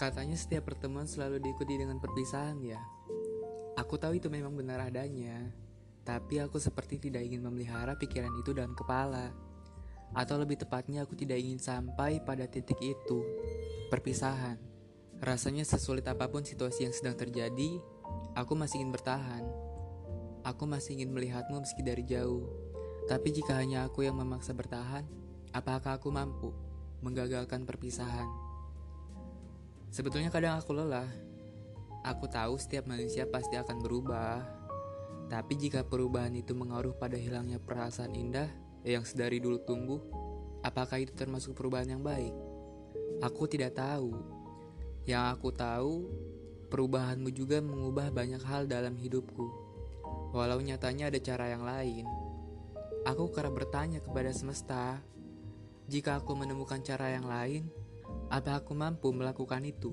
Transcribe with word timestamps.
Katanya 0.00 0.32
setiap 0.32 0.72
pertemuan 0.72 1.04
selalu 1.04 1.44
diikuti 1.44 1.76
dengan 1.76 2.00
perpisahan 2.00 2.56
ya. 2.64 2.80
Aku 3.76 4.00
tahu 4.00 4.16
itu 4.16 4.32
memang 4.32 4.56
benar 4.56 4.80
adanya, 4.80 5.52
tapi 6.08 6.40
aku 6.40 6.56
seperti 6.56 6.96
tidak 6.96 7.20
ingin 7.20 7.44
memelihara 7.44 8.00
pikiran 8.00 8.32
itu 8.40 8.56
dalam 8.56 8.72
kepala. 8.72 9.28
Atau 10.16 10.40
lebih 10.40 10.56
tepatnya 10.56 11.04
aku 11.04 11.20
tidak 11.20 11.36
ingin 11.44 11.60
sampai 11.60 12.16
pada 12.24 12.48
titik 12.48 12.80
itu, 12.80 13.20
perpisahan. 13.92 14.56
Rasanya 15.20 15.68
sesulit 15.68 16.08
apa 16.08 16.32
pun 16.32 16.48
situasi 16.48 16.88
yang 16.88 16.96
sedang 16.96 17.20
terjadi, 17.20 17.76
aku 18.32 18.56
masih 18.56 18.80
ingin 18.80 18.96
bertahan. 18.96 19.44
Aku 20.48 20.64
masih 20.64 20.96
ingin 20.96 21.12
melihatmu 21.12 21.60
meski 21.60 21.84
dari 21.84 22.08
jauh. 22.08 22.48
Tapi 23.04 23.36
jika 23.36 23.60
hanya 23.60 23.84
aku 23.84 24.08
yang 24.08 24.16
memaksa 24.16 24.56
bertahan, 24.56 25.04
apakah 25.52 26.00
aku 26.00 26.08
mampu 26.08 26.56
menggagalkan 27.04 27.68
perpisahan? 27.68 28.49
Sebetulnya 29.90 30.30
kadang 30.30 30.54
aku 30.54 30.70
lelah. 30.70 31.10
Aku 32.06 32.30
tahu 32.30 32.54
setiap 32.56 32.86
manusia 32.86 33.26
pasti 33.26 33.58
akan 33.58 33.82
berubah. 33.82 34.38
Tapi 35.26 35.58
jika 35.58 35.82
perubahan 35.82 36.30
itu 36.38 36.54
mengaruh 36.54 36.94
pada 36.94 37.18
hilangnya 37.18 37.58
perasaan 37.58 38.14
indah 38.14 38.46
yang 38.86 39.02
sedari 39.02 39.42
dulu 39.42 39.58
tumbuh, 39.66 40.00
apakah 40.62 41.02
itu 41.02 41.10
termasuk 41.12 41.58
perubahan 41.58 41.98
yang 41.98 42.02
baik? 42.02 42.32
Aku 43.20 43.50
tidak 43.50 43.76
tahu. 43.76 44.14
Yang 45.04 45.24
aku 45.36 45.48
tahu, 45.52 45.94
perubahanmu 46.70 47.34
juga 47.34 47.58
mengubah 47.58 48.14
banyak 48.14 48.40
hal 48.46 48.70
dalam 48.70 48.94
hidupku. 48.94 49.50
Walau 50.30 50.62
nyatanya 50.62 51.10
ada 51.10 51.18
cara 51.18 51.50
yang 51.50 51.66
lain. 51.66 52.06
Aku 53.02 53.34
kerap 53.34 53.58
bertanya 53.58 53.98
kepada 53.98 54.30
semesta, 54.30 55.02
jika 55.90 56.22
aku 56.22 56.38
menemukan 56.38 56.78
cara 56.86 57.10
yang 57.10 57.26
lain, 57.26 57.66
apa 58.30 58.62
aku 58.62 58.72
mampu 58.78 59.10
melakukan 59.10 59.66
itu? 59.66 59.90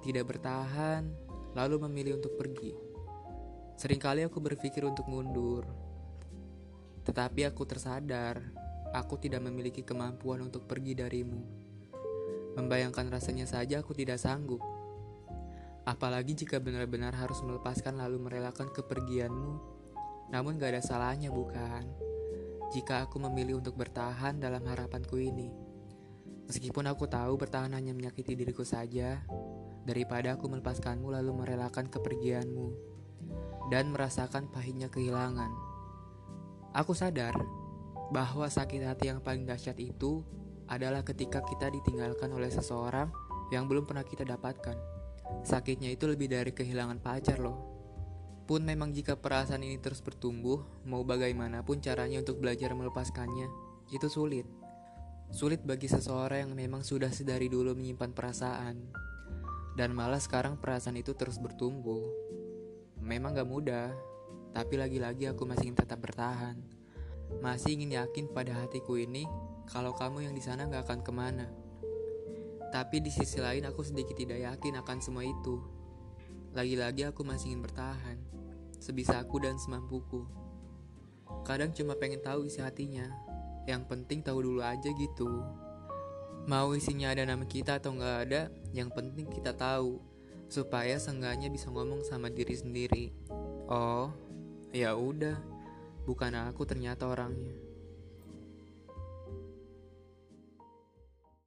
Tidak 0.00 0.24
bertahan, 0.24 1.10
lalu 1.58 1.82
memilih 1.90 2.22
untuk 2.22 2.38
pergi. 2.38 2.72
Seringkali 3.74 4.22
aku 4.24 4.38
berpikir 4.38 4.86
untuk 4.86 5.10
mundur, 5.10 5.66
tetapi 7.02 7.48
aku 7.48 7.66
tersadar 7.66 8.38
aku 8.90 9.18
tidak 9.18 9.42
memiliki 9.46 9.86
kemampuan 9.86 10.42
untuk 10.46 10.66
pergi 10.66 10.98
darimu. 10.98 11.42
Membayangkan 12.58 13.06
rasanya 13.10 13.46
saja 13.46 13.80
aku 13.80 13.94
tidak 13.94 14.18
sanggup. 14.18 14.60
Apalagi 15.86 16.36
jika 16.36 16.60
benar-benar 16.60 17.14
harus 17.16 17.40
melepaskan 17.42 17.98
lalu 17.98 18.20
merelakan 18.20 18.68
kepergianmu. 18.70 19.54
Namun 20.30 20.58
gak 20.58 20.78
ada 20.78 20.82
salahnya 20.82 21.34
bukan? 21.34 21.86
Jika 22.70 23.06
aku 23.06 23.18
memilih 23.18 23.58
untuk 23.58 23.74
bertahan 23.74 24.38
dalam 24.38 24.62
harapanku 24.66 25.18
ini. 25.18 25.69
Meskipun 26.50 26.90
aku 26.90 27.06
tahu 27.06 27.38
bertahan 27.38 27.70
hanya 27.78 27.94
menyakiti 27.94 28.34
diriku 28.34 28.66
saja, 28.66 29.22
daripada 29.86 30.34
aku 30.34 30.50
melepaskanmu 30.50 31.06
lalu 31.14 31.30
merelakan 31.30 31.86
kepergianmu 31.86 32.74
dan 33.70 33.94
merasakan 33.94 34.50
pahitnya 34.50 34.90
kehilangan. 34.90 35.46
Aku 36.74 36.90
sadar 36.90 37.38
bahwa 38.10 38.50
sakit 38.50 38.82
hati 38.82 39.14
yang 39.14 39.22
paling 39.22 39.46
dahsyat 39.46 39.78
itu 39.78 40.26
adalah 40.66 41.06
ketika 41.06 41.38
kita 41.38 41.70
ditinggalkan 41.70 42.34
oleh 42.34 42.50
seseorang 42.50 43.14
yang 43.54 43.70
belum 43.70 43.86
pernah 43.86 44.02
kita 44.02 44.26
dapatkan. 44.26 44.74
Sakitnya 45.46 45.94
itu 45.94 46.10
lebih 46.10 46.26
dari 46.26 46.50
kehilangan 46.50 46.98
pacar 46.98 47.38
loh. 47.38 47.62
Pun 48.50 48.66
memang 48.66 48.90
jika 48.90 49.14
perasaan 49.14 49.62
ini 49.62 49.78
terus 49.78 50.02
bertumbuh, 50.02 50.66
mau 50.82 51.06
bagaimanapun 51.06 51.78
caranya 51.78 52.18
untuk 52.18 52.42
belajar 52.42 52.74
melepaskannya, 52.74 53.46
itu 53.94 54.10
sulit. 54.10 54.59
Sulit 55.30 55.62
bagi 55.62 55.86
seseorang 55.86 56.42
yang 56.42 56.52
memang 56.58 56.82
sudah 56.82 57.06
sedari 57.14 57.46
dulu 57.46 57.70
menyimpan 57.78 58.10
perasaan. 58.10 58.90
Dan 59.78 59.94
malah 59.94 60.18
sekarang 60.18 60.58
perasaan 60.58 60.98
itu 60.98 61.14
terus 61.14 61.38
bertumbuh. 61.38 62.02
Memang 63.00 63.32
gak 63.32 63.48
mudah 63.48 63.94
Tapi 64.50 64.74
lagi-lagi 64.74 65.30
aku 65.30 65.46
masih 65.46 65.70
ingin 65.70 65.78
tetap 65.86 66.02
bertahan. 66.02 66.58
Masih 67.38 67.78
ingin 67.78 67.94
yakin 67.94 68.26
pada 68.34 68.58
hatiku 68.58 68.98
ini 68.98 69.22
Kalau 69.70 69.94
kamu 69.94 70.26
yang 70.26 70.34
di 70.34 70.42
sana 70.42 70.66
gak 70.66 70.90
akan 70.90 71.00
ke 71.06 71.12
mana. 71.14 71.46
Tapi 72.74 72.98
di 72.98 73.14
sisi 73.14 73.38
lain 73.38 73.62
aku 73.70 73.86
sedikit 73.86 74.18
tidak 74.18 74.42
yakin 74.42 74.82
akan 74.82 74.98
semua 74.98 75.22
itu. 75.22 75.62
Lagi-lagi 76.58 77.06
aku 77.06 77.22
masih 77.22 77.54
ingin 77.54 77.62
bertahan 77.62 78.18
Sebisa 78.82 79.22
aku 79.22 79.38
dan 79.38 79.54
semampuku. 79.62 80.26
Kadang 81.46 81.70
cuma 81.70 81.94
pengen 81.94 82.18
tahu 82.18 82.50
isi 82.50 82.58
hatinya 82.58 83.29
yang 83.68 83.84
penting 83.88 84.24
tahu 84.24 84.44
dulu 84.44 84.60
aja 84.60 84.88
gitu. 84.92 85.28
Mau 86.48 86.72
isinya 86.72 87.12
ada 87.12 87.24
nama 87.28 87.44
kita 87.44 87.78
atau 87.80 87.92
nggak 87.92 88.16
ada, 88.28 88.48
yang 88.72 88.88
penting 88.92 89.28
kita 89.28 89.52
tahu. 89.52 90.00
Supaya 90.50 90.98
seenggaknya 90.98 91.46
bisa 91.46 91.70
ngomong 91.70 92.02
sama 92.02 92.26
diri 92.26 92.58
sendiri. 92.58 93.14
Oh, 93.70 94.10
ya 94.74 94.98
udah. 94.98 95.38
Bukan 96.08 96.34
aku 96.34 96.66
ternyata 96.66 97.06
orangnya. 97.06 97.69